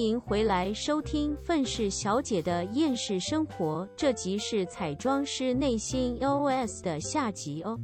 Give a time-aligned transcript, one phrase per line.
[0.00, 7.78] 迎回来收听《愤世小姐的厌世生活》，这集是彩妆师内心 OS 的下集哦。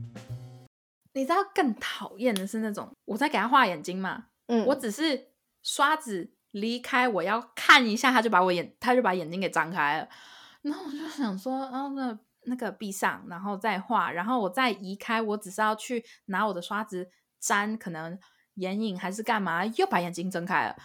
[1.13, 5.29] 你知道更讨厌的是那种我在给他画眼睛嘛，嗯，我只是
[5.63, 10.09] 刷子离开，我要看一下，他就把我眼，他就把眼睛给张开了，
[10.63, 18.19] 然后我就想说，啊，那那个闭上，然后再画，然后我再移开，我只是要去拿我的刷子粘，可能
[18.55, 20.77] 眼影还是干嘛，又把眼睛睁开了。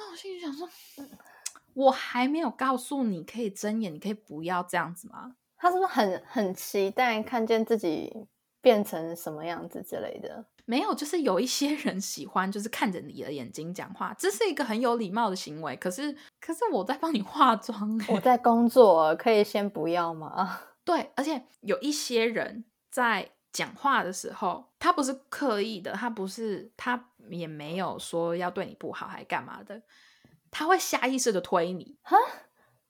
[0.00, 0.66] 那我心里想说，
[1.74, 5.36] 我还没有告诉你可以睁眼，你可以不要这样子吗？
[5.58, 8.10] 他是不是很很期待看见自己
[8.62, 10.46] 变成什么样子之类的？
[10.64, 15.76] 没有，就是有一些人喜欢，就是看着你的眼睛讲话，这是一个很有礼貌的行为。
[15.76, 20.60] 可是，可是我在帮你化妆、欸，我在工作，可以先不要吗？
[20.82, 29.82] 对，而且有一些人在讲话的时候，他不是刻意的，他不是，他也没有说要对你不好，还干嘛的，
[30.50, 32.16] 他会下意识的推你，哈，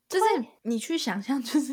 [0.09, 0.25] 就是
[0.63, 1.73] 你去想象，就是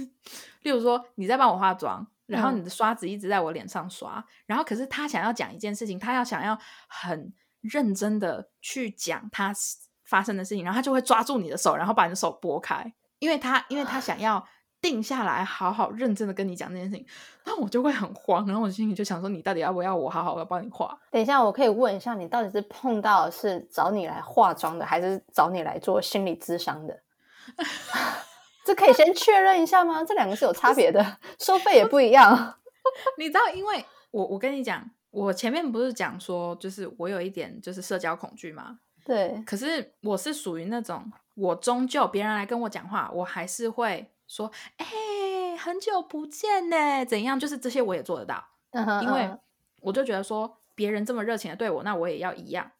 [0.61, 2.57] 例如说你在帮我化妆，然后嗯。
[2.57, 6.57] 你的刷子一直在我脸上刷，然后可是他想要讲一件事情，他要想要
[6.87, 9.53] 很认真的去讲他
[10.05, 14.45] 发生的事情，然后他就会抓住你的手，然后把你的手拨开，因为他因为他想要
[14.89, 17.05] 定下来，好好认真的跟你讲这件事情，
[17.45, 20.97] 那我就会很慌，然后我心里就想说，你到底要不要我好好的帮你画？
[21.11, 26.97] 等一下，我可以问一下，你到底是碰到是找你来化妆的，还是找你来做心理咨商的？
[28.65, 30.03] 这可以先确认一下吗？
[30.03, 32.55] 这两个是有差别的， 收费也不一样。
[33.17, 47.39] 你知道，因为我我跟你讲，我前面不是讲说，就是我有一点就是社交恐惧嘛，对，可是我是属于那种，我终究别人来跟我讲话，我还是会说，哎、很久不见呢，怎样？
[47.39, 49.39] 就是这些我也做得到，嗯哼因为嗯
[49.81, 52.71] 我就觉得说，别人这么热情的对我，那我也要一样。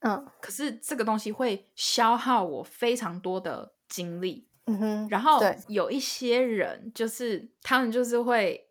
[0.00, 0.26] 嗯。
[0.40, 5.58] 可是这个东西会消耗我非常多的精力，嗯哼，然后对。
[5.68, 8.68] 有一些人就是他们就是会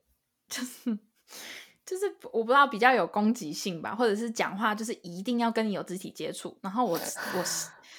[0.47, 0.97] 就是
[1.85, 7.43] 就是我不知道比较有攻击性吧，或者是讲话就是一定要跟你有肢体接触，然后我我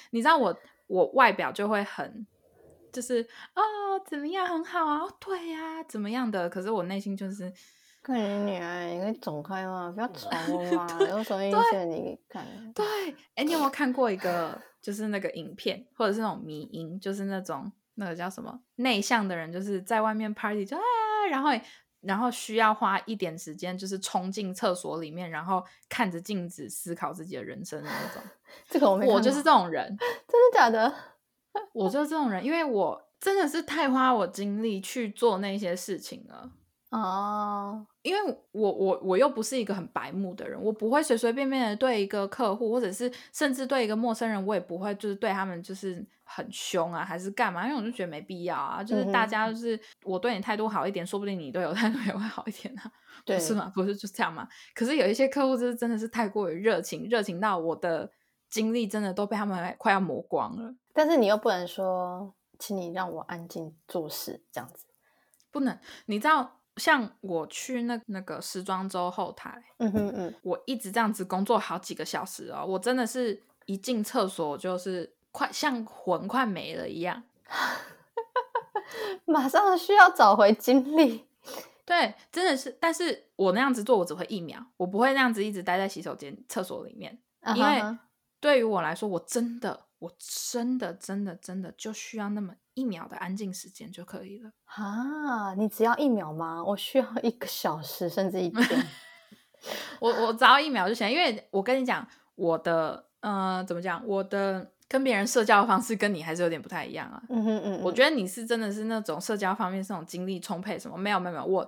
[0.09, 0.57] 你知道我
[0.87, 2.25] 我外表就会很
[2.95, 3.21] 就是
[3.55, 3.61] 哦
[4.05, 7.51] 怎么样很好啊，哦对呀、怎么样的，可是我内心就是
[8.01, 12.45] 看你女儿，你可以走开嘛，不要 吵我嘛，有什么意见你看。
[12.73, 12.85] 对，
[13.35, 20.81] 哎，你有没有看过一个就是那个影片，或者是那种迷音，就是那种那个叫什么内向的人，就是在外面 party 就啊，
[21.29, 21.49] 然后
[22.01, 28.21] 然后需要花一点时间，就是冲进厕所里面，然后看着镜子思考自己的人生的那种。
[28.69, 29.87] 这个我没我就是这种人，
[30.27, 30.93] 真的假的？
[31.73, 36.51] 我就是这种人，因为我真的是太花我精力去做那些事情了。
[36.91, 47.67] 哦，因为我我我又不是一个很白目的人，我不会随随便便的对一个客户，或者是甚至对一个陌生人，我也不会就是对他们就是很凶啊，还是干嘛？
[47.67, 52.89] 因为我就觉得没必要啊，就是大家就是我对你态度好一点，说不定你对我态度也会好一点啊，
[53.25, 53.69] 对不是吗？
[53.75, 54.47] 不是就这样吗？
[54.73, 58.09] 可是有一些客户就是真的是太过于热情，热情到我的
[58.55, 64.85] 精力真的都被他们快要磨光了，但是你又不能说，请你让我安静做事这样子。
[65.51, 66.59] 不能，你知道。
[66.77, 77.23] 像我去那那个时装周后台，嗯哼嗯，我一直这样子工作好几个小时哦，我真的是一进厕所就是快像魂快没了一样。
[79.23, 81.25] 马上需要找回精力。
[81.85, 87.17] 对，真的是，但是我那样子做，我只会一秒，我不会那样子一直待在洗手间、厕所里面，
[87.55, 87.81] 因为
[88.39, 94.51] 对于我来说，我真的，我真的，真的，真的就需要那么一秒的安静时间就可以了。
[94.65, 96.63] 啊，你只要一秒吗？
[96.63, 98.87] 我需要一个小时甚至一 天。
[99.99, 107.19] 我我只要一秒就行，因为我跟你讲，我的呃，怎么讲，我的跟别人社交的方式跟你还是有点不太一样啊。
[107.29, 110.95] 嗯哼嗯，我觉得你是真的是那种社交方面是那种精力充沛什么？
[110.95, 111.67] 没有没有没有，我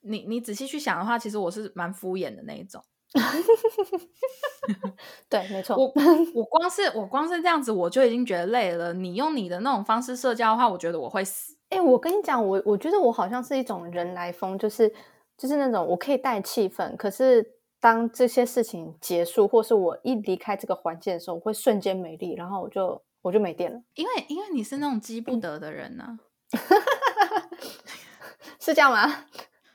[0.00, 2.82] 你你仔细去想的话，其实我是蛮敷衍的那一种。
[3.20, 4.80] 得
[5.28, 5.76] 对，没错。
[5.76, 5.92] 我
[6.34, 8.92] 我光是我光是这样子，我就已经觉得累了。
[8.92, 11.56] 你用你的那种方式社交的话，我觉得我会死。
[11.70, 14.92] 哎、我跟你讲，我我觉得我好像是一种人来疯，就是
[15.36, 17.44] 就是那种我可以带气氛，可是
[17.80, 26.18] 当这些事情结束，或是我一离开这个环境的时候，我会瞬间没力，然后我就我就没电了，因为因为你是那种激不得的人呢、
[28.60, 29.24] 是这样吗？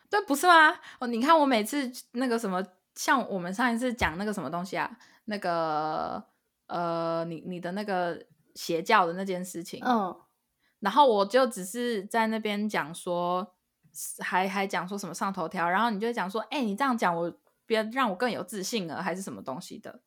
[0.09, 0.73] 对，不是吗？
[0.99, 2.65] 哦，你看我每次那个什么，
[2.95, 6.23] 像我们上一次讲那个什么东西啊，那个
[6.67, 10.15] 呃，你你的那个邪教的那件事情，嗯，
[10.79, 13.55] 然后我就只是在那边讲说，
[14.19, 17.33] 还还讲说什么上头条，然后你就讲说，哎、你这样讲我
[17.65, 20.01] 别让我更有自信了，还是什么东西的？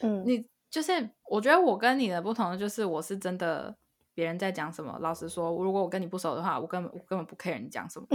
[0.00, 3.76] 嗯，你就是我觉得我跟你的不同，就是我是真的
[4.14, 8.06] 别人在讲什么，老实说，如果我跟你不熟的话，我根本我根本不 care 你讲什么，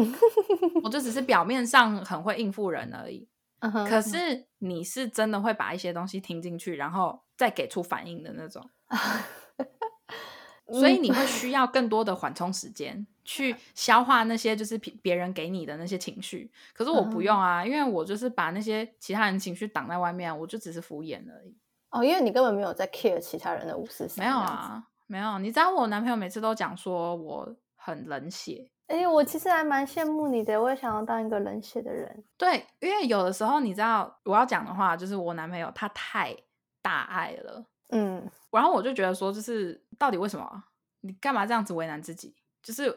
[0.83, 3.27] 我就只是表面上很会应付人而已。
[3.59, 8.69] 嗯哼可是你是真的会把一些东西听进去，然后再给出反应的那种，
[10.73, 16.51] 所以你会需要更多的 缓冲时间去消化那些就是别别人给你的那些情绪。
[16.73, 21.57] 可是我不用啊，因为我就是把那些其他人情绪挡在外面，我就只是敷衍而已。
[21.91, 24.37] 哦，因为你根本没有在 care 其他人的无私心，没有。
[24.37, 25.39] 啊，没有。
[25.39, 32.23] 你知道我男朋友每次都讲说我很冷血，哎、我其实还蛮羡慕你的，我也想要当一个冷血的人。
[32.37, 36.35] 对，因为有的时候你知道我要讲的话，就是我男朋友他太
[36.81, 37.65] 大爱了。
[37.89, 40.63] 嗯，然后我就觉得说，就是到底为什么
[41.01, 42.35] 你干嘛这样子为难自己？
[42.61, 42.95] 就是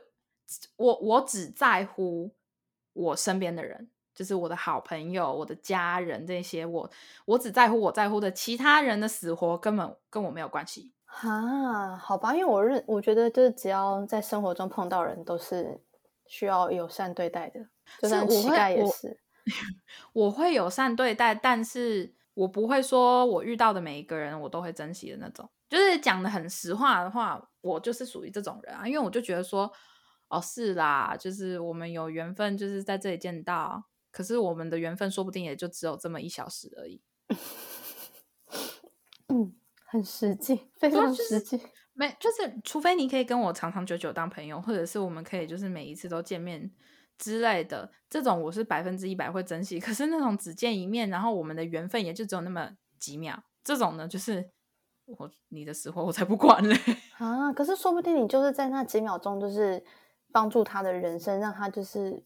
[0.76, 2.30] 我我只在乎
[2.92, 6.90] 我身边的人，就是我的好朋友、我的家人这些，我
[7.26, 10.92] 我只在乎我在乎的，其他人的死活根本跟我没有关系。
[11.10, 15.80] 哈，好吧，因为我认我觉得就是只要在生活中碰到人，都是
[16.26, 17.60] 需要友善对待的，
[18.00, 19.18] 就是算我乞丐也是。
[20.12, 25.48] 我会友善对待，但是我不会说我遇到的每一个人我都会珍惜的那种。
[25.70, 29.72] 就是讲的很实话的话，我就是属于这种人啊，因为我就觉得说，
[30.28, 37.02] 哦，是啦，就是我们有缘分，就是在这里见到，可是我们的缘分说不定也就只有这么一小时而已。
[39.28, 39.54] 嗯，
[39.90, 41.60] 很实际，非常实际。
[41.94, 46.70] 没，就是除非你可以跟我长长久久当朋友，或者是我们可以就是每一次都见面
[47.16, 49.80] 之类的，这种我是百分之一百会珍惜。
[49.80, 52.70] 可是那种只见一面，然后我们的缘分也就只有那么
[53.00, 54.50] 几秒，这种呢，就是
[55.06, 56.76] 我你的死活我才不管嘞。
[57.18, 59.82] 啊，可是说不定你就是在那几秒钟，就是
[60.30, 62.22] 帮助他的人生，让他就是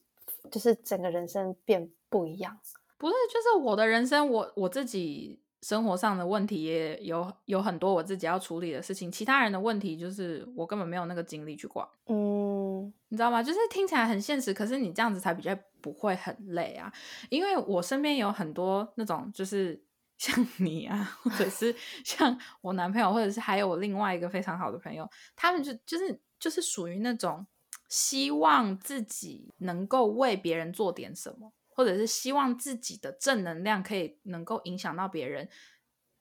[0.50, 2.58] 就是整个人生变不一样。
[2.98, 11.86] 不是，就是我的人生，我我自己生活上的问题也有有很多我自己要处理的事情，其他人的问题就是我根本没有那个精力去管。
[12.06, 13.42] 嗯，你知道吗？
[13.42, 16.92] 就是听起来很现实，可是你这样子才比较不会很累啊。
[17.30, 19.80] 因为我身边有很多那种，就是
[20.18, 21.74] 像你啊，或者是
[22.04, 27.46] 像我男朋友，或者是还有我另外一个非常好的朋友，他们就就是就是属于那种
[27.88, 35.48] 希望自己能够为别人做点什么，或者是希望自己的正能量可以能够影响到别人，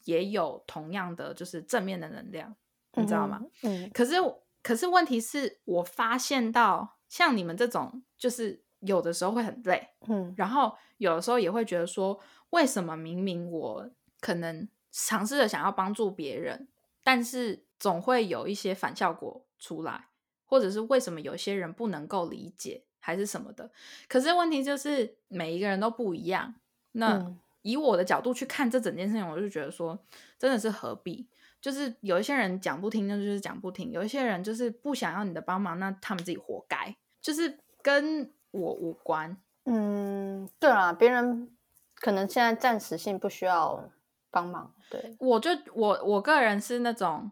[0.06, 2.56] 也有同样的就是正面的能量，
[2.94, 3.42] 你知道吗？
[3.64, 3.84] 嗯？
[3.84, 4.16] 嗯，可是，
[4.64, 12.20] 可是问题是我发现到，像你们这种，就是有的时候会很累，嗯然后有的时候也会觉得说，
[12.52, 13.90] 为什么明明我
[14.20, 16.68] 可能尝试着想要帮助别人，
[17.04, 20.10] 但是总会有一些反效果出来，
[20.46, 23.70] 或者是为什么有些人不能够理解，还是什么的。
[24.08, 26.56] 可是问题就是每一个人都不一样，
[26.94, 27.18] 那。
[27.18, 29.96] 嗯以我的角度去看这整件事情，我就觉得说，
[30.40, 31.28] 真的是何必？
[31.62, 39.38] 就是有一些人讲不听，那就是讲不听；有一些人就是不想要你的帮忙，那他们自己活该，就是跟我无关。
[39.66, 41.56] 嗯，对啊，别人
[41.98, 43.88] 可能现在暂时性不需要
[44.32, 47.30] 帮忙，对，我就我我个人是那种，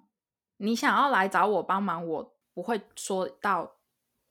[0.57, 3.77] 你想要来找我帮忙，我不会说到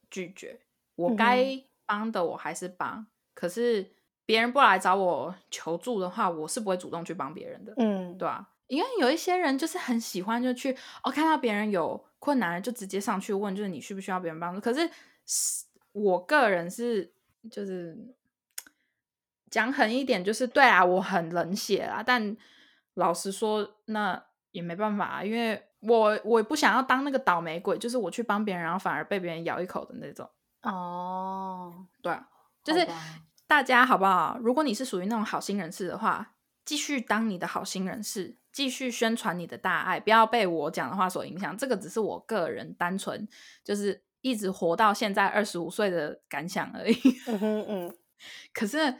[0.08, 0.60] 拒绝，
[0.98, 1.46] 我该
[1.86, 3.06] 帮的我还是帮。
[3.34, 3.88] 可是
[4.26, 7.72] 别人不来找我求助的话，我是不会主动去帮别人的。
[7.76, 14.60] 嗯，对啊，因为有一些人就是很喜欢就去哦，看到别人有困难了就直接上去问，就是你需不需要别人帮助。
[14.60, 14.90] 可是
[15.24, 17.12] 是我个人是
[17.48, 17.96] 就是
[19.48, 22.36] 讲狠一点，就是对啊，我很冷血啊，但
[22.94, 30.28] 老实说，那也没办法啊，因为我我也不想要当那个倒霉鬼，就是我去帮别人，然后反而被别人咬一口的那种。
[30.62, 32.28] 哦，对啊，
[32.64, 32.86] 就是
[33.46, 34.38] 大家好不好？
[34.40, 36.34] 如果你是属于那种好心人士的话，
[36.64, 41.56] 继续当你的好心人士，继续宣传你的大爱，不要被我讲的话所影响。
[41.56, 43.26] 这个只是我个人单纯
[43.64, 46.96] 就是一直活到现在二十五岁的感想而已。
[47.26, 47.96] 嗯哼嗯，
[48.52, 48.96] 可是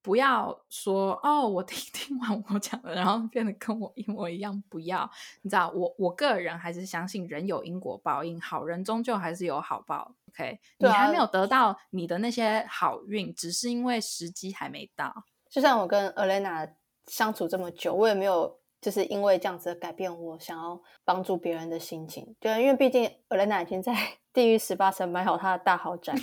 [0.00, 4.60] 不要说哦，我听 听完我讲的，然后变得跟我一模一样。
[4.68, 5.08] 不要，
[5.42, 10.16] 你知道，我我个人还是相信人有因果报应，好人终究还是有好报。
[10.34, 15.12] OK，、啊你还没有得到你的那些好运，只是因为时机还没到。
[15.50, 16.68] 就像我跟 Elena
[17.06, 22.34] 相处这么久，我也没有就是因为这样子改变我想要帮助别人的心情。
[22.40, 23.94] 对啊，因为毕竟 Elena 已经在
[24.32, 26.20] 地狱十八层买好她的大豪宅了，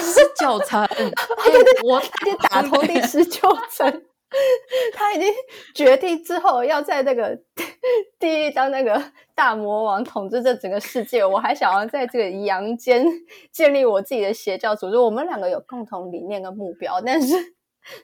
[0.00, 0.96] 十九层， 哎
[1.84, 3.40] 我她已经打通第十九
[3.70, 4.04] 层，
[4.92, 5.32] 他已经
[5.74, 7.38] 决定之后要在那个
[8.18, 9.00] 地狱当那个
[9.34, 11.24] 大魔王，统治这整个世界。
[11.24, 13.06] 我还想要在这个阳间
[13.52, 14.98] 建立我自己的邪教组织。
[14.98, 17.34] 我们两个有共同理念跟目标，但是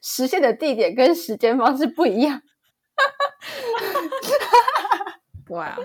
[0.00, 2.40] 实现的地点跟时间方式不一样。
[5.44, 5.76] 对啊，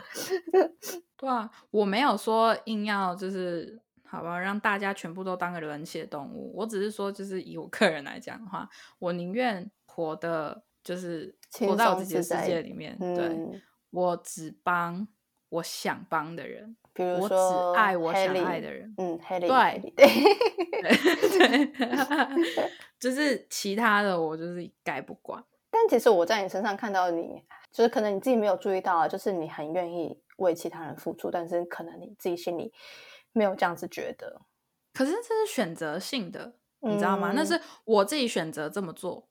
[1.17, 6.53] 对啊，我没有说硬要就是好吧，让大家全部都当个人气的动物。
[6.55, 12.95] 我只是说，就是以我个人来讲的话，我宁愿活的，就是活在我自己的世界里面。
[12.99, 15.07] 对，我只帮
[15.49, 17.33] 我想帮的人，比如我只
[17.75, 18.93] 爱我想爱的人。
[18.99, 19.49] 嗯，黑对
[19.95, 20.05] 对，
[22.99, 25.43] 就是其他的我就是概不管。
[25.71, 32.71] 但其实我在你身上看到你，就是可能你自己没有注意到啊，就是你很愿意为其他人付出，但是可能你自己心里
[33.31, 34.39] 没有这样子觉得。
[34.93, 37.31] 可是这是选择性的，你知道吗？
[37.35, 39.27] 那是我自己选择这么做，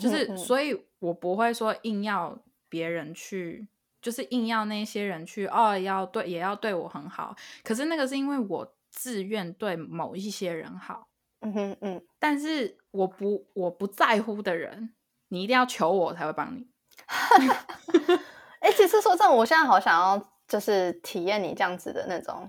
[0.00, 2.38] 就是所以我不会说硬要
[2.68, 3.66] 别人去，
[4.02, 7.36] 就是硬要那些人去哦，要对也要对我很好。
[7.62, 11.08] 可是那个是因为我自愿对某一些人好，
[11.40, 14.92] 嗯哼嗯，但是我不我不在乎的人。
[15.28, 16.68] 你一定要求我才会帮你。
[18.60, 22.48] 哎，其实说真的，我现在好想要就是体验你这样子的那种，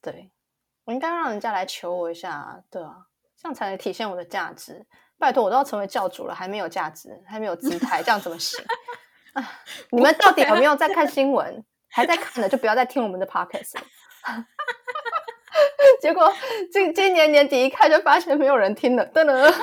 [0.00, 0.30] 对
[0.84, 4.86] 我应该让人家来求我一下，对啊，这样才能体现我的价值。
[5.18, 8.64] 拜托，我都要成为教主了，还没有价值，还没有姿态，这样怎么行？
[9.34, 11.64] 啊，你们到底有没有在看新闻？
[11.88, 13.74] 还在看的就不要再听我们的 podcast。
[16.00, 16.32] 结果
[16.72, 19.54] 今今年年底一看，就发现没有人听了， 真的。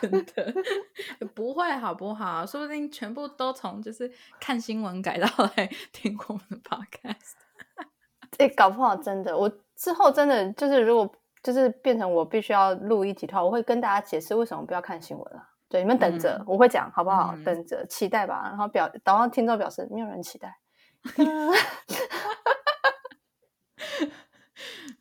[0.00, 2.46] 真的不会好不好？
[2.46, 4.08] 说不定全部都从就是
[4.38, 7.34] 看新闻改到来听我们的 podcast。
[8.38, 11.12] 哎，搞不好真的，我之后真的就是如果
[11.46, 15.48] 就是变成我必须要录一集的话，我会跟大家解释为什么不要看新闻了。
[15.68, 17.36] 对，你们等着，我会讲好不好？
[17.44, 18.48] 等着，期待吧。
[18.48, 20.58] 然后表，然后听众表示没有人期待。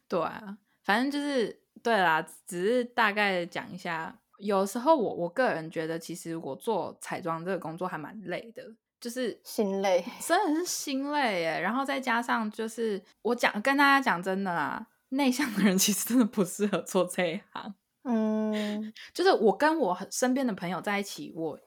[0.08, 4.16] 对啊，反正就是对啦，只是大概讲一下。
[4.38, 8.62] 有时候我我个人觉得，其实我做彩妆这个工作还蛮累的，
[9.00, 11.60] 就是 心累，真的是心累耶。
[11.60, 14.86] 然后再加上就是我讲跟大家讲真的啊，
[15.16, 17.76] 内向的人其实真的不适合做这一行。
[18.04, 21.60] 嗯， 就是我跟我身边的朋友在一起，我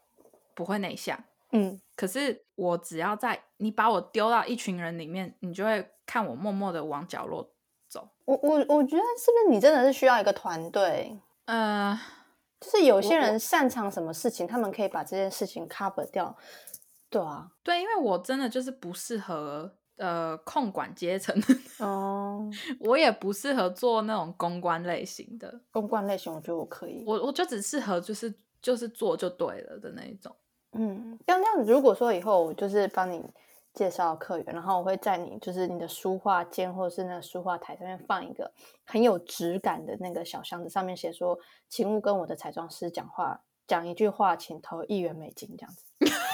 [0.54, 1.22] 不会内向。
[1.52, 7.50] 嗯，可是我只要在你把我丢到一群人里面，你就会看我默默的往角落
[7.88, 8.08] 走。
[8.24, 11.18] 我我我觉得是不是你真的是需要一个团队？
[11.46, 12.00] 呃。
[12.60, 16.36] 就是有些人擅长什么事情，他们可以把这件事情 cover 掉，
[17.08, 21.34] 对啊，对，因为我真的就是不适合呃控管阶层
[21.78, 22.50] 哦，
[22.80, 30.34] 我也不适合做那种公关类型的，公关类型我觉得我可以，我我就只适合就是就是做就对了的那一种，
[30.72, 33.22] 嗯，像这样子，如果说以后我就是帮你。
[33.74, 38.50] 介绍客源，然后我会在你就是你的书画间或者是那个书画台上面放一个
[38.84, 41.38] 很有质感的那个小箱子，上面写说
[41.68, 45.84] ：“请勿跟我的彩妆师讲话，讲一句话请投一元美金。”这样子。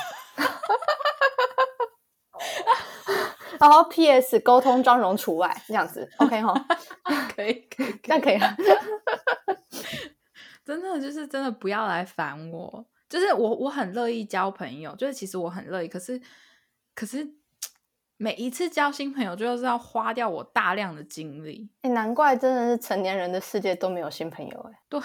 [3.60, 4.38] 然后 P.S.
[4.40, 6.54] 沟通妆容除外，这样子 OK 哈？
[7.34, 8.56] 可以可以， 那可以啊。
[10.64, 16.20] 真的就是真的不要来烦我，就是我我很乐意交朋友，就是其实我很乐意，可是。
[16.96, 17.28] 可是
[18.18, 21.68] 每一次交新朋友，就是要花掉我大量的精力。
[21.82, 24.70] 哎，难怪真的是成年人的世界都没有新朋友。
[24.70, 25.00] 哎，对，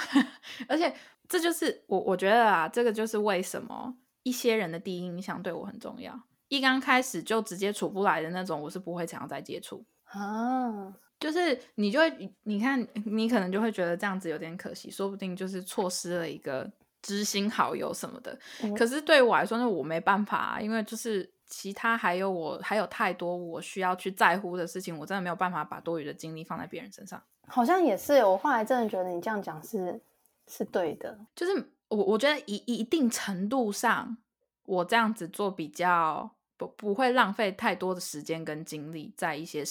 [0.67, 0.93] 而且
[1.27, 6.13] 这就是我我觉得啊，这个就是为什么一些人的第一印象对我很重要。
[6.49, 10.93] 一刚开始就直接处不来的那种，我是不会想要再接触啊。
[11.19, 16.69] 就是你就会，你看你可能就会觉得这样子有点可惜，说不定就是错失了一个
[17.01, 18.37] 知心好友什么的。
[18.77, 21.31] 可是对我来说，那我没办法，因为就是。
[21.51, 27.19] 其他还有我还有太多我需要去在乎的事情，我真的没有办法把多余的精力放在别人身上。
[27.47, 29.99] 好像也是，我后来真的觉得你这样讲是
[30.47, 31.17] 是对的。
[31.35, 34.15] 就是我我觉得一一定程度上，
[34.63, 36.29] 我这样子做比较
[36.59, 39.63] 不不会浪费太多的时间跟精力在一些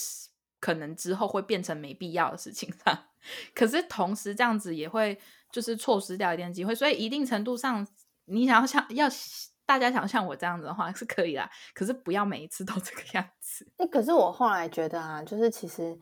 [0.58, 2.98] 可能之后会变成没必要的事情上。
[3.54, 5.16] 可是同时这样子也会
[5.52, 7.86] 就是错失掉一点机会，所以一定程度上，
[8.24, 9.08] 你想要想要。
[9.68, 13.70] 大家想像我这样子的话是可以啦，可是不要每一次都这个样子。
[13.76, 15.94] 那，可是我后来觉得啊，就是其实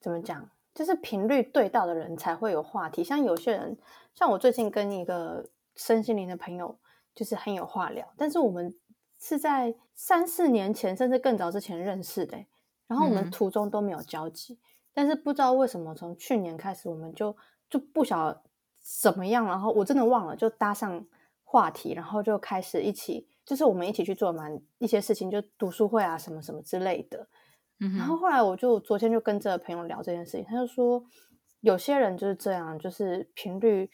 [0.00, 3.04] 怎么讲，就是频率对到的人才会有话题。
[3.04, 3.76] 像有些人，
[4.14, 6.80] 像我最近跟一个身心灵的朋友，
[7.14, 8.10] 就是很有话聊。
[8.16, 8.74] 但是我们
[9.20, 12.36] 是在三四年前，甚至更早之前认识的，
[12.88, 14.58] 然后我们途中都没有交集。
[14.92, 17.36] 但是不知道为什么，从去年开始，我们就
[17.68, 18.42] 就不晓得
[19.00, 21.06] 怎么样，然后我真的忘了，就搭上。
[21.52, 27.26] 话题，然后就开始一起，就是我们一起去做蛮一些事情，就读书会啊，什么什么之类的。
[27.80, 31.04] 嗯，然后后来我就昨天就跟这个朋友聊这件事情，他就说
[31.58, 33.90] 有些人就是这样，就是频率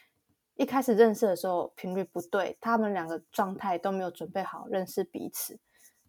[0.57, 5.59] 一开始认识的时候频率不对，他们两个状态都没有准备好认识彼此，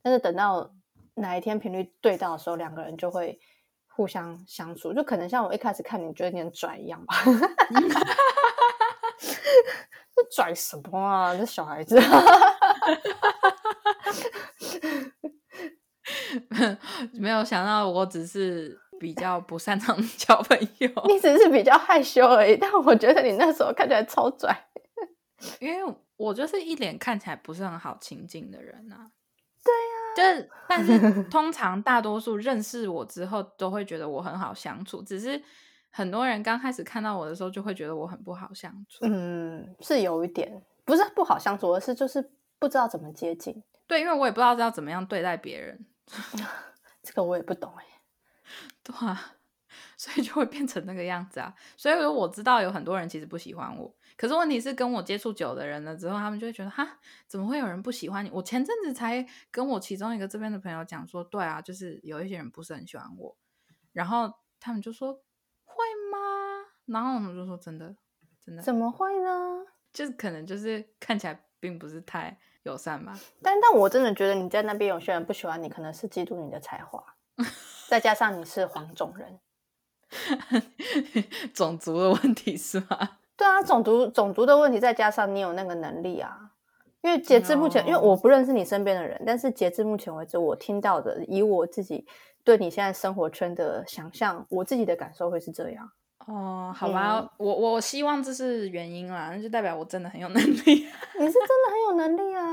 [0.02, 0.74] 但是等到
[1.16, 3.40] 哪一天频率对到的时候，两个人就会
[3.88, 7.16] 互相相处，就可能像我一开始看你觉得你很拽一样吧。
[10.16, 11.36] 这拽什么啊？
[11.36, 12.00] 这小孩子。
[17.14, 20.90] 没有想到，我只是比较不擅长交朋友。
[21.08, 24.66] 你只是比较害羞而已，但我觉得你那时候看起来超拽。
[25.60, 29.06] 因为我就是一脸看起来不是很好亲近的人啊。
[29.64, 35.42] 对呀，就是但是通常大多数认识我之后都会觉得我很好相处，只是
[35.92, 39.00] 很多人刚开始看到我的时候就会觉得我很不好相处。
[39.02, 43.62] 嗯，是有一点，不是不好相处，而是就是不知道怎么接近。
[43.86, 45.86] 对，因为我也不知道要怎么样对待别人。
[47.04, 47.84] 这个我也不懂哎，
[48.88, 49.34] 对啊，
[49.98, 51.54] 所以就会变成那个样子啊。
[51.76, 58.30] 所以我知道有很多人其实不喜欢我，可是问题是跟我接触久的人了之后，他们就会觉得哈，怎么会有人不喜欢你？
[58.32, 63.36] 我前阵子才跟我其中一个这边的朋友讲说，对啊，就是有一些人不是很喜欢我，
[63.92, 65.14] 然后他们就说
[65.66, 66.18] 会吗？
[66.86, 67.96] 然后我们就说真的，
[68.46, 69.66] 真的怎么会呢？
[69.92, 72.40] 就是可能就是看起来并不是太。
[72.64, 73.18] 友善吧？
[73.42, 77.02] 但但我真的觉得你在那边有些人不喜欢你，可能是嫉妒你的才华，
[77.88, 79.40] 再加上你是黄种人，
[81.54, 83.18] 种族的问题是吗？
[83.38, 86.52] 对啊，种族种族的问题，再加上你有那个能力啊。
[87.02, 92.06] 因为截至目前，因为我不认识你身边的人，但是截至目前为止，我听到的，以我自己
[92.44, 95.90] 对你现在生活圈的想象，我自己的感受会是这样。
[96.26, 100.56] 哦，好吧，我我希望这是原因啦，那就代表我真的很有能力。
[100.56, 100.84] 你是
[101.16, 102.44] 真的很有能力啊！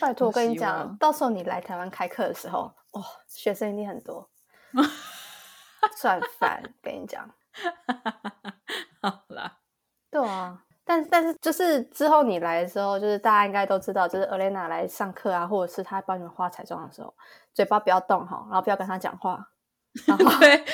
[0.00, 4.28] 拜托，我跟你讲，到时候你来台湾开课的时候，哇，学生一定很多，
[6.00, 6.62] 赚翻！
[6.82, 7.30] 跟你讲，
[9.00, 9.58] 好啦，
[10.10, 17.14] 对啊，但但是就是之后你来的时候，就是大家应该都知道，就是 Elena 来上课啊，或者是她帮你们画彩妆的时候，
[17.52, 19.50] 嘴巴不要动哈，然后不要跟她讲话。
[19.94, 20.64] 对，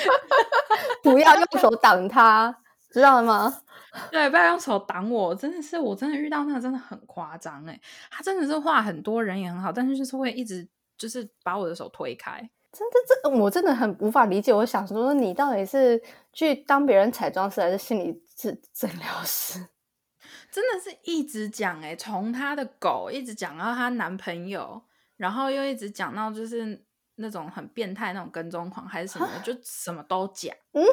[1.03, 2.57] 不要用手挡她，
[2.91, 3.61] 知道了吗？
[4.09, 5.35] 对，不要用手挡我。
[5.35, 12.49] 真的是，我真的遇到那个真的很夸张哎，他真的是画很多人也很好，但是就是会一直就是把我的手推开。
[12.71, 14.53] 真的，这我真的很无法理解。
[14.53, 19.67] 我想说，你到底是去当别人彩妆师，还是心理治诊疗师？
[20.51, 24.81] 真的是一直讲哎，从他的狗一直讲到她男朋友，
[25.17, 26.85] 然后又一直讲到就是。
[27.15, 30.55] 那种很变态那种跟踪狂还是什么，就什么都讲。
[30.71, 30.83] 嗯，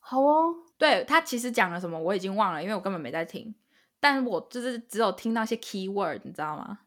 [0.00, 0.52] 好哦。
[0.76, 3.54] 对他其实讲了什么我已经忘了，因为我根本没在听。
[4.00, 6.80] 但我就是只有听到一些 key word，你知道吗？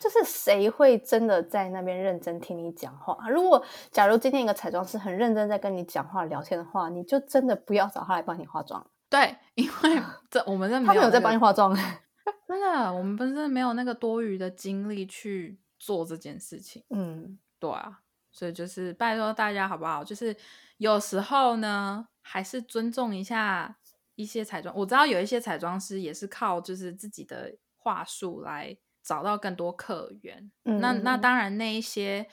[0.00, 3.28] 就是谁会真的在那边认真听你讲话？
[3.28, 8.84] 如果假如今天一个彩妆师很认真在跟你讲话聊天的话，你就真的不要找他来帮你化妆。
[9.10, 11.74] 对，因为 这我们这他没有在帮你化妆。
[12.46, 16.84] 真的，我们不是没有那个多余的精力去做这件事情。
[16.90, 17.38] 嗯。
[17.60, 20.04] 对啊，所以就是拜托大家好不好？
[20.04, 20.36] 就是
[20.76, 23.76] 有时候呢，还是尊重一下
[24.14, 24.72] 一些彩妆。
[24.76, 28.76] 我知道有一些彩妆师也是靠就是自己的话术来
[29.08, 30.50] 找到更多客源。
[30.64, 32.26] 那那当然那一些，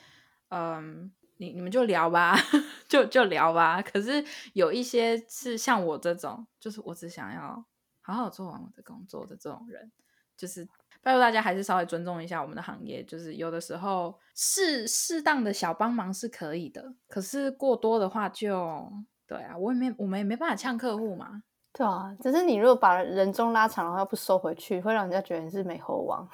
[0.50, 2.36] 嗯，你你们就聊吧，
[2.86, 3.80] 就就聊吧。
[3.80, 7.64] 可是有一些是像我这种，就是我只想要
[8.02, 9.90] 好好做完我的工作的这种人，
[10.36, 10.68] 就是。
[11.02, 18.92] 拜托大家还是稍微尊重一下我们的行业，就是有的时候适适当的小帮忙是可以的，可是过多的话就
[19.24, 21.44] 对啊，我也没我们也没办法呛客户嘛。
[21.76, 26.26] 对啊，只是你如果把人中拉长，然后又不收回去，会让人家觉得你是美猴王，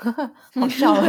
[0.55, 0.95] 好笑。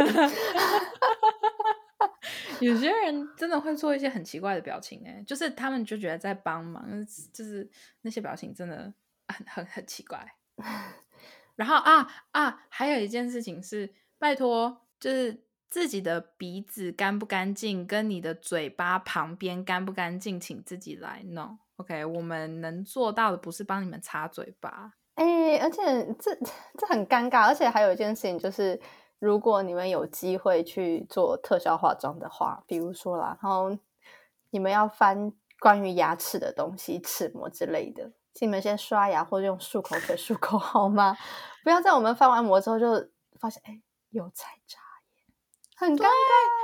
[2.59, 6.83] 有些人真的会做一些很奇怪的表情，哎，就是他们就觉得在帮忙，
[7.31, 7.69] 就是
[8.01, 8.91] 那些表情真的
[9.27, 10.33] 很很很奇怪。
[11.55, 21.59] 然后啊啊，还有一件事情是，拜托，就是自己的鼻子干不干净，跟你的嘴巴旁边干不干净，请自己来弄。
[21.77, 24.93] OK，我们能做到的不是帮你们擦嘴巴。
[25.15, 25.81] 哎，而且
[26.19, 26.35] 这
[26.77, 27.47] 这很尴尬。
[27.47, 28.79] 而且还有一件事情就是，
[29.19, 33.75] 如果你们有机会去做特效化妆的话，比如说啦，然后
[34.51, 38.11] 你们要翻关于牙齿的东西、齿模之类的。
[38.33, 41.15] 请你们先刷牙或者用漱口水漱口 好吗？
[41.63, 43.09] 不要在我们翻完膜之后就
[43.39, 44.79] 发现哎有菜渣
[45.17, 45.33] 耶，
[45.77, 46.62] 很尴尬。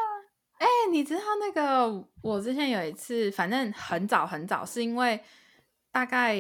[0.60, 5.20] 哎，你知道那个我之前有一次，反正很早很早，是因为
[5.92, 6.38] 大概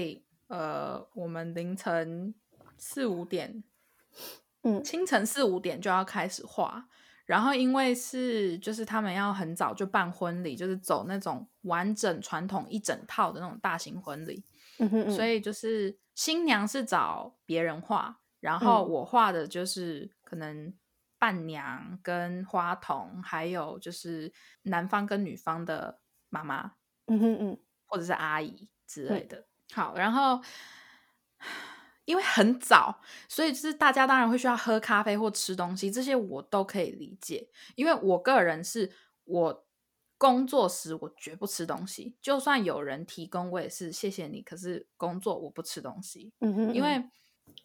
[0.48, 2.36] 呃我们凌晨
[2.78, 3.64] 四五点，
[4.64, 6.86] 嗯，清晨四五点就要开始画，
[7.26, 14.44] 然后因为是就是他们要很早就办婚礼，就是走那种完整传统一整套的那种大型婚礼。
[14.80, 20.74] 嗯哼所以就是新娘是找别人画，然后我画的就是可能
[21.20, 26.72] 伴娘跟花童，还有就是男方跟女方的妈妈，
[27.08, 29.46] 嗯哼嗯，或者是阿姨之类的。
[29.72, 30.42] 好，然后
[32.06, 37.48] 因为很早，所以就是大家当然会需要喝咖啡或吃东西，这些我都可以理解。
[37.76, 38.92] 因为我个人是
[39.26, 39.68] 我
[40.18, 44.42] 工作时我绝不吃东西，就算有人提供，我也是谢谢你。
[44.42, 47.04] 可是工作我不吃东西，嗯哼，因为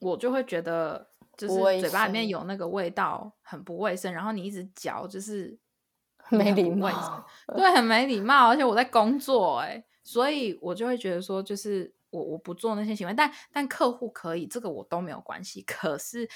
[0.01, 5.59] 我就会觉得就是嘴巴里面有那个味道很不卫生，然后你一直嚼就是
[6.31, 15.63] 没礼貌生对，很没礼貌，而且我在工作、欸，所以我就会觉得说，就是我我不做那些行为，但但客户可以，这个我都没有关系。
[15.63, 16.29] 可是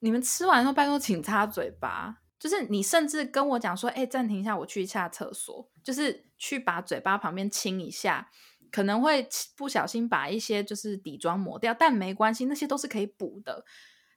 [0.00, 8.30] 你们吃完后，拜托请擦嘴巴，就是你甚至跟我讲说，哎、暂停一下，我去一下厕所，就是去把嘴巴旁边清一下。
[8.72, 13.64] 可能会不小心把一些就是底妆抹掉，但没关系，那些都是可以补的。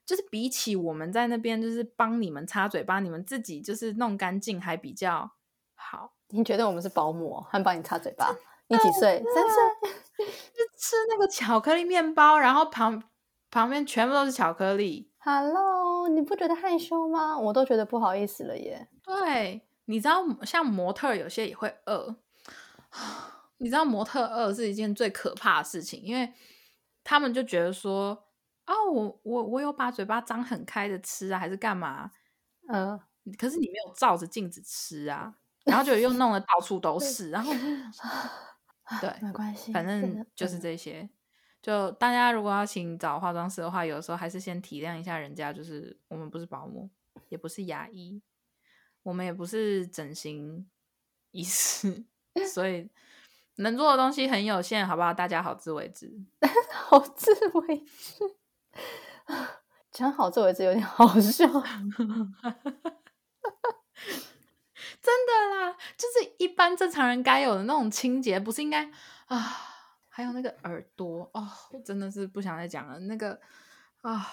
[0.06, 5.30] 就是比起我们在那边就是帮你们擦嘴巴，你们自己就是弄干净还比较
[5.74, 6.12] 好。
[6.28, 8.34] 你觉得我们是保姆哦，还帮你擦嘴巴？
[8.68, 9.22] 你几岁？
[9.22, 9.90] 三岁。
[10.54, 13.02] 就吃那个巧克力面包，然后旁
[13.50, 15.10] 旁边全部都是巧克力。
[15.18, 17.38] Hello，你不觉得害羞吗？
[17.38, 18.88] 我都觉得不好意思了耶。
[19.02, 22.16] 对，你知道像模特有些也会饿，
[23.58, 26.32] 你知道模特饿是一件最可怕的事情，因为
[27.02, 28.23] 他们就觉得说，
[28.66, 32.10] 哦，我我我有把嘴巴张很开的吃啊，还是干嘛？
[32.68, 32.98] 嗯，
[33.38, 37.52] 可是你没有照着镜子吃啊，然后就又弄得到处都是，然后
[39.00, 41.08] 对， 没关系，反正就是嗯这些。
[41.60, 46.90] 就大家如果要请找化妆师的话，有时候还是先体谅一下人家，就是我们不是保姆，
[47.30, 48.20] 也不是牙医，
[49.02, 50.68] 我们也不是整形
[51.30, 52.04] 医师，
[52.52, 52.90] 所以
[53.56, 55.14] 能做的东西很有限，好不好？
[55.14, 56.12] 大家好自为之。
[56.72, 58.36] 好自为之。
[59.92, 61.46] 讲好自为之有点 好笑。
[65.00, 68.90] 真的啦，就是一般正常人该有的那种清洁，不是应该
[69.26, 69.60] 啊？
[70.08, 72.98] 还有那个耳朵哦，我真的是不想再讲了。
[73.00, 73.38] 那个
[74.02, 74.26] 啊，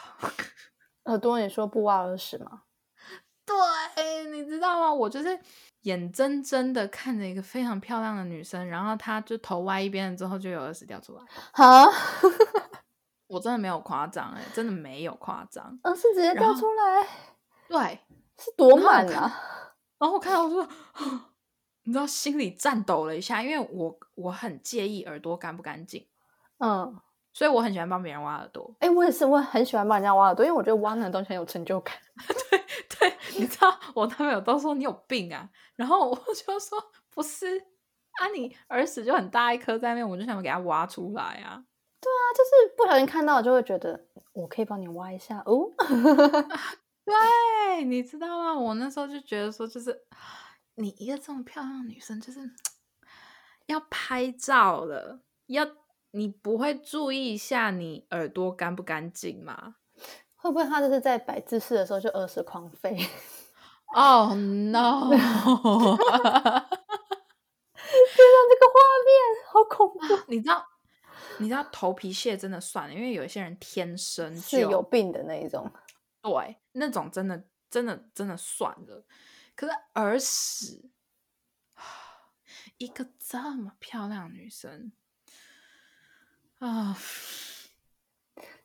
[1.06, 2.62] 耳朵，你说不挖耳屎吗？
[3.46, 4.94] 对，你知道吗？
[4.94, 5.40] 我就是
[5.82, 11.24] 眼睁睁的看着一个非常漂亮的女生，然后她就头歪一边了之后就有耳屎掉出来。
[11.54, 11.86] 啊，
[13.32, 15.80] 我真的没有夸张，哎，真的没有夸张。
[15.84, 17.08] 嗯，是直接掉出来，
[17.70, 18.00] 对，
[18.38, 19.42] 是多然后我看满啊！
[19.98, 20.68] 然后我看到我说，
[21.84, 26.06] 你知道心里颤抖了一下，因为我我很介意耳朵干不干净，
[26.60, 26.94] 嗯，
[27.32, 28.76] 所以我很喜欢帮别人挖耳朵。
[28.80, 31.96] 哎、我也是，我很喜欢帮人家挖耳朵，因为我觉得挖那个东西很有成就感。
[32.50, 32.60] 对
[33.00, 36.78] 对，你知道我男朋友都说你有病啊，然后我就说
[37.10, 37.58] 不是
[38.20, 41.64] 啊，你耳屎就很大一颗在那边，我就想给它挖出来啊。
[42.02, 45.72] 就是不小心看到，就会觉得我可以帮你挖一下哦。
[47.06, 48.54] 对，你知道吗？
[48.54, 50.02] 我那时候就觉得说，就是
[50.76, 52.40] 你一个这么漂亮的女生，就是
[53.66, 55.68] 要拍照了，要
[56.12, 59.76] 你不会注意一下你耳朵干不干净吗？
[60.36, 62.98] 会不会他就是在摆姿势的时候就耳屎狂飞？
[63.94, 64.34] 哦、
[64.72, 65.10] no！
[65.10, 66.70] 天啊，
[68.50, 69.12] 这个画面
[69.48, 70.66] 好恐怖，你知道，
[71.42, 75.70] 你知道头皮屑真的算了，因为有一些人天生是就有病的那一种。
[76.22, 79.06] 对，那种真的真的真的算了。
[79.56, 80.92] 可是耳屎，
[82.78, 84.92] 一个这么漂亮的女生
[86.60, 86.96] 啊，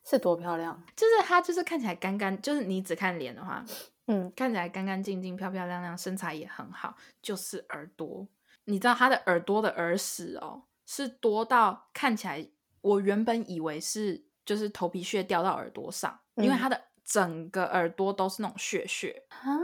[0.03, 0.83] 是多漂亮？
[0.95, 3.65] 就是她就是看起来干干，就是你只看脸的话，
[4.05, 8.27] 嗯，看起来干干净净、漂漂亮亮，身材也很好，就是耳朵。
[8.65, 12.47] 你知道她的耳朵的耳屎哦，是多到看起来，
[12.87, 19.25] 我原本以为是就是头皮屑掉到耳朵上，因为他的整个耳朵都是那种血血。
[19.29, 19.59] 啊，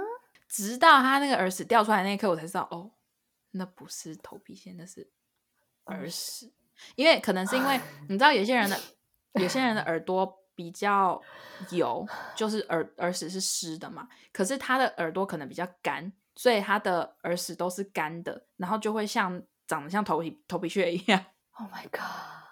[0.47, 2.91] 直到他那个耳屎掉出来那一刻，我才知道哦，
[3.51, 5.09] 那不是头皮屑，那是
[5.86, 6.51] 耳耳屎。
[6.95, 8.77] 因为可能是因为你知道，有些人的
[9.33, 11.21] 有些人的耳朵比较
[11.69, 12.05] 油，
[12.36, 14.09] 就是耳耳屎是湿的嘛。
[14.33, 21.25] 可是他的耳朵可能比较干，所以他的耳屎都是干的，然后就会像长得像头皮头皮屑一样。
[21.53, 22.42] Oh my god！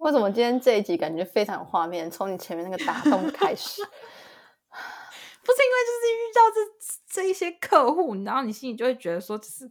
[0.00, 2.10] 为什么今天这一集感觉非常有画面？
[2.10, 6.60] 从你前面那个打洞开始， 不是因为就是遇到这
[7.06, 9.70] 这一些客户，然后你心里就会觉得说，就是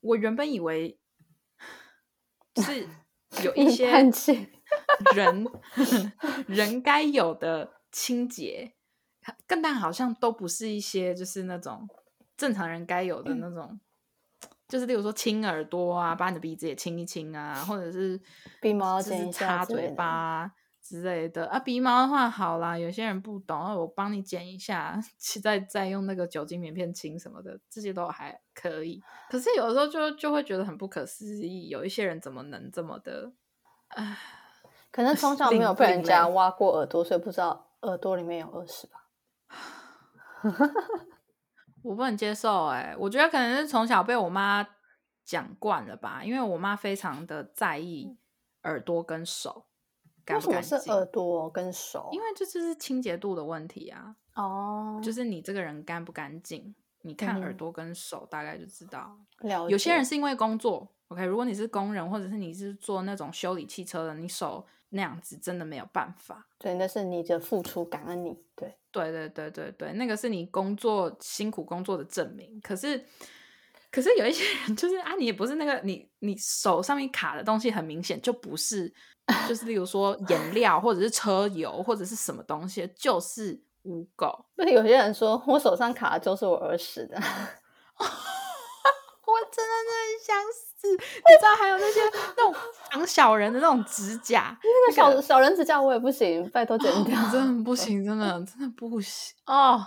[0.00, 0.98] 我原本以为
[2.56, 2.88] 是
[3.44, 3.90] 有一一些。
[5.14, 5.46] 人
[6.46, 8.74] 人该有的清洁，
[9.46, 11.88] 更但好像都不是一些就是那种
[12.36, 13.80] 正常人该有的那种，
[14.68, 18.20] 就是例如说亲耳朵啊，把你的鼻子也清一清啊，或者是
[18.60, 20.52] 鼻毛就是剪一下擦嘴巴啊
[20.82, 21.58] 之类的啊。
[21.58, 25.00] 鼻毛的话，好啦，有些人不懂，我帮你剪一下，
[25.42, 29.02] 再再用那个酒精棉片清什么的，这些都还可以。
[29.30, 33.32] 可是有的时候就就会觉得很不可思议，有一些人怎么能这么的，
[33.88, 34.18] 唉，
[34.92, 39.04] 可能从小没有被人家挖过耳朵，所以不知道耳朵里面有耳屎吧？
[41.82, 44.66] 我不能接受哎、我觉得可能是从小被我妈
[45.24, 48.16] 讲惯了吧，因为我妈非常的在意
[48.64, 49.66] 耳朵跟手
[50.24, 52.08] 干不干净，是耳朵跟手？
[52.12, 59.18] 因为这就是清洁度的问题啊，哦，就是你这个人干不干净，你看耳嗯朵跟手大概就知道。
[59.40, 66.46] 了有些人是因为工作，OK，如果你是工人或者是你是做那种修理汽车的，你手那样子真的没有办法。
[66.58, 68.36] 对，那是你的付出，感恩你。
[68.54, 72.60] 对，对对对对对，那个是你工作辛苦工作的证明。
[72.60, 73.04] 可是，
[73.90, 78.92] 可是有一些人就是啊，你也不是那个你你手上面卡的东西，很明显就不是，
[79.48, 84.44] 就是例如说颜料或者是车油或者是什么东西，就是污垢。
[84.56, 87.22] 那有些人说我手上卡的就是我儿时的， 我
[89.52, 92.00] 真的是很想死， 你知道还有那些
[92.36, 92.54] 那种
[92.90, 97.18] 防小人的那种指甲，那个小小人指甲我也不行，拜托剪掉。
[97.20, 99.80] 哦真的不行，真的 真的不行哦。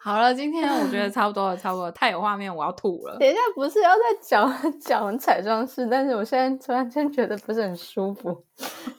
[0.00, 3.16] 好了，今天我觉得差不多了，差不多了，太有画面，我要吐了。
[3.20, 8.44] 等一下不是要再讲讲彩妆师，但是我现在突然间觉得不是很舒服。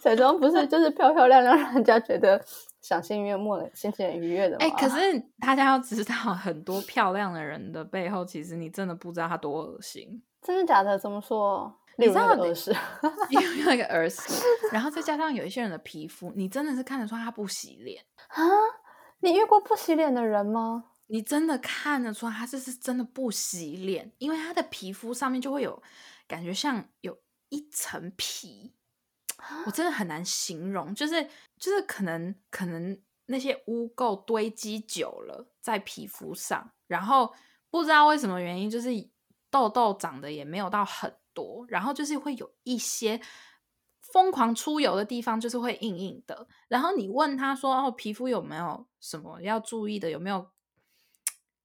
[0.01, 2.43] 彩妆不是就是漂漂亮亮，让人家觉得
[2.81, 4.57] 赏心悦目的、心情很愉悦的吗？
[4.59, 4.97] 哎、可是
[5.39, 10.21] 大家要知道，很多漂亮的人的背后，其实你真的不知道他多恶心。
[10.43, 10.97] 真的假的？
[10.99, 11.73] 怎么说？
[11.97, 12.75] 你知道你那个耳屎，
[13.29, 14.21] 因为有一个耳屎，
[14.71, 18.43] 然后再加上有一些人的皮肤，你真的是看得出他不洗脸，啊？
[19.19, 20.85] 你遇过不洗脸的人吗？
[21.07, 25.81] 你真的看得出他这是真的不洗脸，因为他的皮肤上面就会有
[26.27, 27.15] 感觉像有
[27.49, 28.73] 一层皮，
[29.67, 31.23] 我真的很难形容，就是
[31.59, 37.31] 就是可能可能那些污垢堆积久了在皮肤上，然后
[37.69, 38.89] 不知道为什么原因，就是
[39.53, 43.21] 痘痘长得也没有到很多，然后就是会有一些
[44.01, 46.47] 疯狂出油的地方，就是会硬硬的。
[46.67, 50.09] 然后你问他说：“哦，皮肤有没有什么要注意的？
[50.09, 50.47] 有没有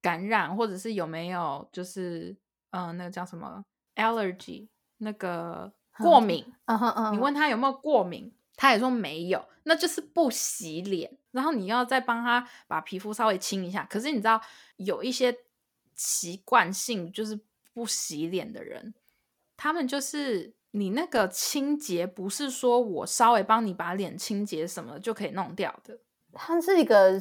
[0.03, 2.37] 感染，或者是有没有就是
[2.73, 3.65] 嗯、呃那个叫什么
[3.97, 11.17] allergy 那个过敏？”嗯哼嗯，你问他有没有过敏，他也说没有，那就是不洗脸。
[11.31, 13.87] 然后你要再帮他把皮肤稍微清一下。
[13.89, 14.41] 可是你知道
[14.77, 15.37] 有一些
[15.95, 17.39] 习惯性就是
[17.79, 18.93] 不洗脸的人，
[19.57, 26.01] 他们就是你那个清洁不是说我稍微帮你把脸清洁什么就可以弄掉的。
[26.33, 27.21] 它是一个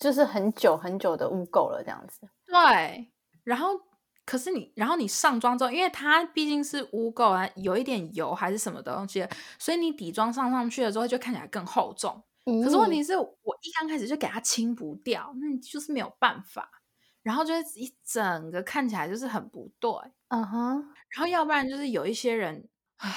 [0.00, 2.28] 就是很久很久的污垢了，这样子。
[2.44, 3.12] 对，
[3.44, 3.80] 然后
[4.26, 9.24] 可是你，然后你上妆之后，因为它毕竟是污垢啊，有一点油还是什么东西，
[9.56, 12.20] 所以你底妆上上去了之后就看起来更厚重。
[12.44, 16.81] 可是问题是我一刚开始就给它清不掉，那你就是没有办法，
[17.22, 19.90] 然后就是一整个看起来就是很不对。
[20.28, 20.76] 嗯哼，
[21.10, 23.08] 然后要不然就是有一些人啊，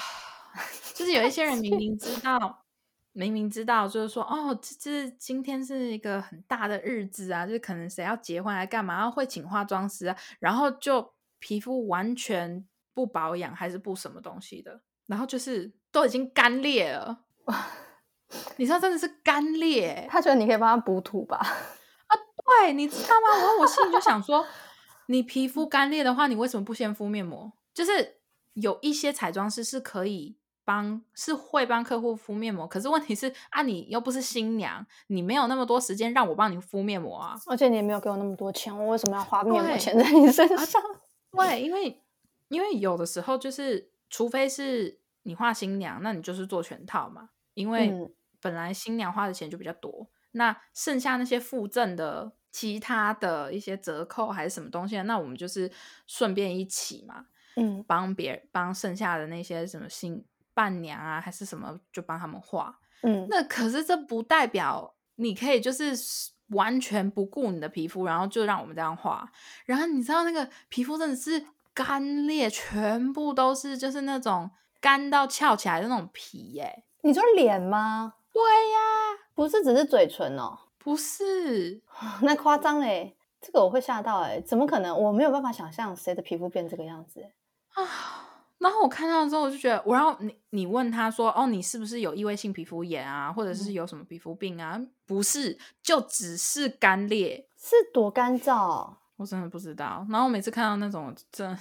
[0.94, 2.66] 就是有一些人明 明知道，
[3.14, 17.24] 明明知道，就是说哦，这这今天是一个很大的日子啊，就是可能谁要结婚来干嘛，然后会请化妆师啊，然后就皮肤完全不保养还是不什么东西的，然后就是都已经干裂了，
[18.58, 21.40] 你知道真的是干裂欸、他觉得你可以帮他补土吧？
[22.46, 23.44] 对，你知道吗？
[23.44, 24.46] 我我心里就想说，
[25.08, 27.52] 你皮肤干裂的话，你为什么不先敷面膜？
[27.74, 28.18] 就是
[28.54, 37.36] 有一些彩妆师是可以帮，是会帮客户敷面膜，可是问题是啊，你又不是新娘，你没有那么多时间让我帮你敷面膜啊。
[37.48, 40.82] 而且你也没有给我那么多钱，我为什么要花面膜对钱在你身上？
[41.36, 42.02] 对，因为
[42.48, 55.72] 因为有的时候就是，除非是你画新娘，那你就是做全套嘛，因为嗯本来新娘花的钱就比较多，那剩下那些附赠的其他的一些折扣还是什么东西，那我们就是
[56.08, 62.80] 顺便一起嘛，嗯，帮别人帮剩下的那些什么新伴娘啊，还是什么，就帮他们画。
[63.02, 65.94] 嗯，那可是这不代表你可以就是
[66.50, 69.30] 完全不顾你的皮肤，然后就让我们这样画。
[69.66, 78.14] 然后你知道那个皮肤真的是干裂，全部都是就是那种干到翘起来的那种皮耶、你说脸吗？
[78.32, 78.80] 对呀，
[79.36, 81.82] 不是，只是嘴唇哦，不是，
[82.24, 84.98] 那夸张嘞，这个我会吓到哎，怎么可能？
[84.98, 87.22] 我没有办法想象谁的皮肤变这个样子。
[87.74, 87.84] 啊，
[88.60, 94.82] 然后我看到之后，我就觉得，我然后你你问他说，哦，你是不是有异位性皮肤炎啊，或者是嗯有什么皮肤病啊？
[95.06, 97.48] 不是，就只是干裂。
[97.58, 98.96] 是多干燥？
[99.18, 100.06] 我真的不知道。
[100.10, 101.58] 然后我每次看到那种，真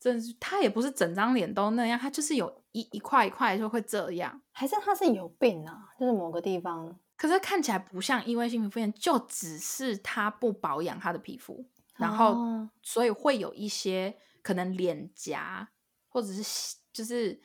[0.00, 5.88] 真是他也不是整张脸都那样，他就是有一一块一块就会这样，还是他是有病啊？
[5.98, 11.64] 就是某个地方，可是看起来不像异位性皮肤炎，就只是他不保养他的皮肤，
[11.96, 15.68] 然后哦所以会有一些可能脸颊
[16.08, 17.40] 或者是就是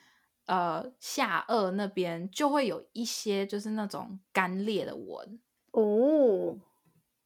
[0.46, 5.40] 呃下颚那边就会有一些就是那种干裂的纹。
[5.72, 6.58] 哦，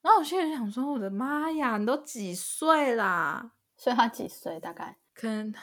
[0.01, 3.53] 然后我现在想说，我的妈呀，你都几岁啦？
[3.77, 4.59] 所以他几岁？
[4.59, 5.53] 大概可能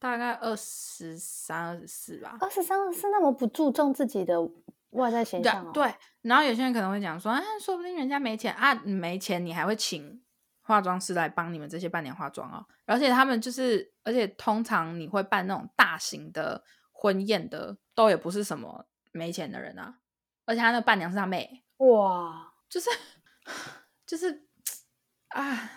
[0.00, 2.36] 大概二十三、二十四吧。
[2.40, 4.34] 二十三、二十四，那么不注重自己的
[4.94, 5.70] 外在形对象哦。
[5.72, 10.22] 对，然后有些人可能会讲说，啊，说不定人家没钱啊，你没钱，你还会请
[10.62, 12.66] 化妆师来帮你们这些办年化妆哦。
[12.86, 19.98] 而且他们就是，而且通常你会办那种大型的婚宴的，都也不是什么没钱的人啊。
[20.46, 22.90] 而且他那伴娘是他妹，哇，就是
[24.06, 24.46] 就是
[25.28, 25.70] 啊，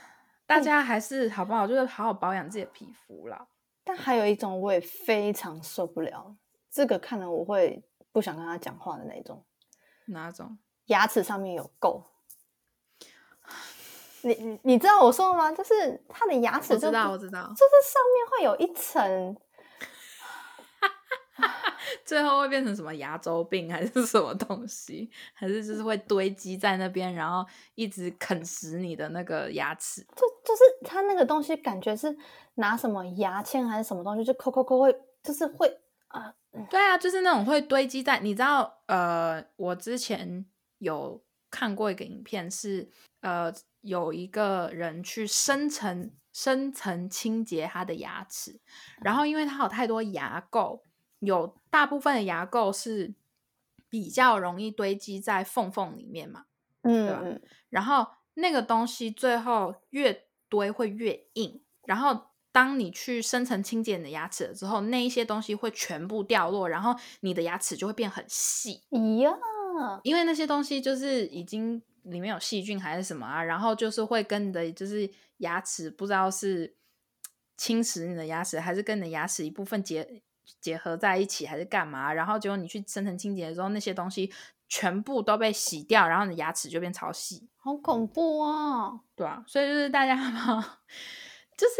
[0.46, 1.66] 大家还是好不好？
[1.66, 3.48] 就是好好保养自己的皮肤啦。
[3.84, 6.36] 但还有一种我也非常受不了，
[6.70, 7.82] 这个看了我会
[8.18, 9.46] 不想跟他讲话的那种，
[10.08, 10.58] 哪种？
[10.88, 12.02] 牙齿上面有垢。
[14.24, 15.52] 你你你知道我说的吗？
[15.52, 17.44] 就是他的牙齿我知道，我知道。
[17.50, 19.38] 就是上面会有一层，
[22.04, 25.12] 最后会变成什么牙周病还是什么东西？
[25.36, 30.02] 还是就是会堆积在那边，然后一直啃食你的那个牙齿？
[30.16, 32.18] 就就是他那个东西感觉是
[32.56, 35.80] 拿什么牙签还是什么东西，就抠抠抠会，就是会
[36.18, 36.34] 啊、
[36.70, 40.46] 对啊，就是那种会堆积在，你知道，呃，我之前
[40.80, 42.90] 有看过一个影片是，
[43.22, 48.60] 呃，有一个人去深层深层清洁他的牙齿，
[49.02, 50.82] 然后因为他有太多牙垢，
[51.20, 53.14] 有大部分的牙垢是
[53.90, 56.46] 比较容易堆积在缝缝里面嘛，
[56.84, 69.38] 嗯，然后那个东西最后越堆会越硬，然后当你去深层清洁你的牙齿了之后，那一些东西会全部掉落，然后你的牙齿就会变很细，一样，
[70.02, 76.76] 因为那些东西就是已经里面有细菌还是什么啊，然后就是会跟你的就是牙齿不知道是
[77.58, 80.24] 侵蚀你的牙齿，还是跟你的牙齿一部分结
[80.60, 82.12] 结合在一起，还是干嘛？
[82.12, 84.34] 然后结果你去深层清洁的时候，那些东西
[84.67, 87.48] 全部都被洗掉，然后你的牙齿就变超细。
[87.58, 89.00] 好恐怖啊！
[89.15, 90.80] 对啊，所以就是大家嘛，
[91.56, 91.76] 就是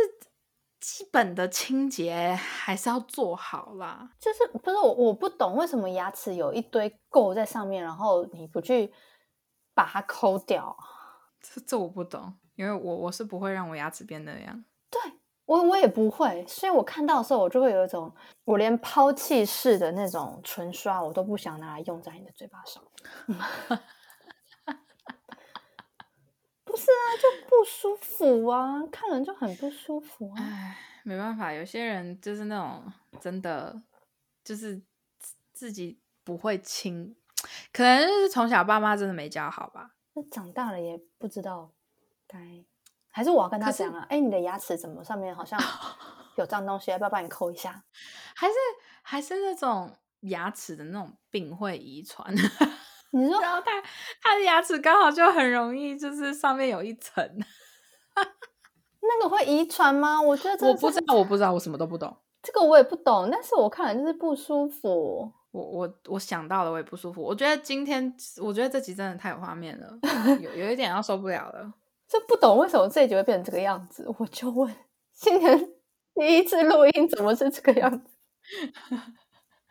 [0.88, 4.10] 基本的清洁还是要做好啦。
[4.17, 8.89] 就是不是我我不懂为什么牙齿有一堆垢在上面，然后你不去
[9.73, 10.73] 把它抠掉。
[11.41, 14.63] 这这我不懂，因为我我是不会让我牙齿变那样。
[14.89, 15.02] 对
[15.45, 18.10] 我我也不会，所以我看到的时候，我就会有一种，
[18.45, 22.82] 我连抛弃式的那种唇刷，我都不想拿来用在你的嘴巴上。
[26.77, 30.35] 不是啊，就不舒服啊，看人就很不舒服啊。
[30.37, 33.81] 唉，没办法，有些人就是那种真的
[34.43, 34.77] 就是
[35.17, 37.15] 自自己不会亲，
[37.73, 39.95] 可能就是从小爸妈真的没教好吧。
[40.13, 41.71] 那长大了也不知道
[42.27, 42.63] 该，
[43.09, 44.05] 还是我要跟他讲啊？
[44.09, 45.59] 哎，你的牙齿怎么上面好像
[46.37, 47.83] 有脏东西，要不要帮你抠一下？
[48.35, 48.53] 还是
[49.01, 52.31] 还是那种牙齿的那种病会遗传，
[53.11, 53.81] 你说然后他
[54.21, 57.23] 他的牙齿刚好就很容易就是上面有一层。
[58.99, 60.21] 那个会遗传吗？
[60.21, 62.15] 我觉得我不知道，我不知道，我什么都不懂。
[62.43, 65.31] 这个我也不懂，但是我看了就是不舒服。
[65.51, 67.21] 我我我想到了，我也不舒服。
[67.21, 69.97] 我觉得今天，我觉得这集真的太有画面了，
[70.41, 71.73] 有有一点要受不了了。
[72.07, 74.73] 就不懂为什么这一集会变成这个样子，我就问，
[75.13, 75.57] 今年
[76.15, 78.09] 第一次录音怎么是这个样子？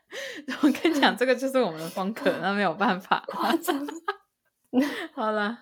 [0.63, 3.25] 我跟你讲，这个就是我们的风格，那没有办法。
[3.27, 3.87] 夸张。
[5.15, 5.59] 好了，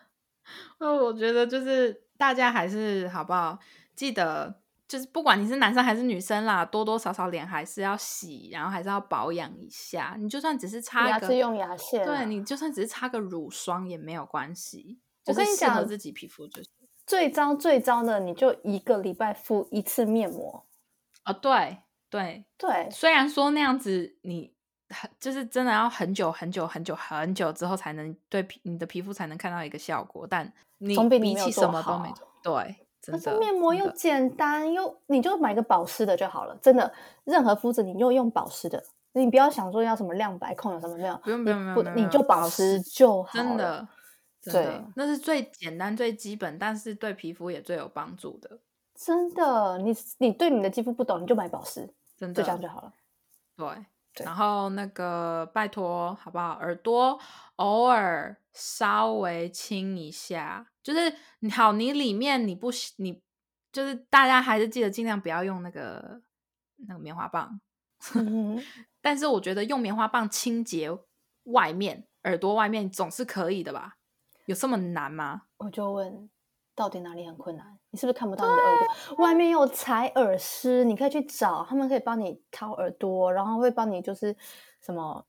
[0.78, 3.58] 那我觉得就是大家还是好不好？
[3.94, 10.16] 记得就是不管你是男生还是女生啦，多多少少脸还是要洗，然后还是要保养一下。
[10.18, 16.68] 你就算只是擦个，牙齿用牙线啊，对你就算只是擦个乳霜也没有关系，就我跟你讲是适合自己皮肤就是。
[17.06, 20.66] 最糟最糟的，你就一个礼拜敷一次面膜。
[21.24, 21.78] 哦，对
[22.14, 24.52] 对，对，虽然说那样子你
[24.88, 36.56] 很就是真的要很久很久很久很久之后才能对皮你的皮肤才能看到一个效果，但你你没有什么都没做，对，真的面膜又简单，又你就买个保湿的就好了。
[36.62, 36.94] 真的，
[37.24, 38.80] 任何肤质你就用保湿的，
[39.14, 43.88] 你不要想说要什么亮白控有什么没有，不用不用不用不用你就保保湿湿就好了真的
[44.40, 44.64] 真对。
[44.66, 48.60] 的那是最简单最基本，但是对皮肤也最有帮助的，
[48.94, 52.92] 真的，你你对你的肌肤不懂，你就买保湿，真的就这样就好了。
[53.56, 53.86] 对。
[54.16, 56.50] 对然后那个拜托好不好？
[56.60, 57.18] 耳朵
[57.56, 63.20] 偶尔稍微清一下，就是你好，你里面你不喜你
[63.72, 66.22] 就是大家还是记得尽量不要用那个
[66.86, 67.60] 那个棉花棒。
[68.14, 68.62] 嗯
[69.02, 70.88] 但是我觉得用棉花棒清洁
[71.44, 73.96] 外面耳朵外面总是可以的吧？
[74.46, 75.46] 有这么难吗？
[75.56, 76.30] 我就问，
[76.74, 77.78] 到底哪里很困难？
[77.90, 79.16] 你是不是看不到你的耳朵？
[79.24, 84.36] 外面有采耳师，你可以去找，他们可以帮你掏耳朵，然后会帮你就是
[84.80, 85.24] 什么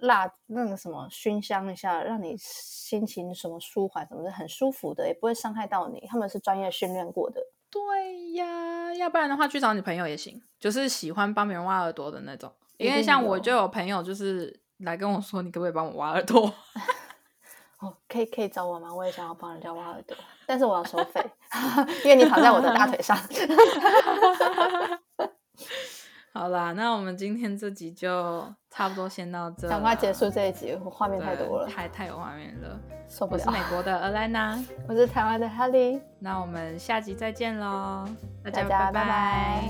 [0.00, 6.06] 蜡那个什么熏香一下，让你心情什么舒缓什么的，很舒服的，也不会伤害到你。
[6.08, 7.40] 他们是专业训练过的。
[7.70, 12.52] 对呀，要不然的话去找你朋友也行，就是喜欢帮别人挖耳朵的那种。
[12.76, 16.52] 因为像我就有朋友就是来跟我说，你可不可以帮我挖耳朵？
[17.82, 18.94] 哦，可以可以找我吗？
[18.94, 20.16] 我也想要帮人家挖耳朵，
[20.46, 21.20] 但是我要收费，
[22.04, 23.18] 因为你躺在我的大腿上。
[26.34, 30.30] 好啦，那我们今天这集就差不多先到这，赶快结束。
[30.30, 32.80] 这一集，画面太多了，太太有画面了。
[33.06, 33.58] 受不了我是。
[33.58, 38.08] 美国的 Alana， 我是台湾的 Helly，那我们下集再见喽，
[38.44, 39.68] 大家拜拜